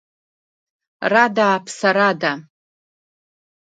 [1.11, 2.31] Рада ааԥса, рада.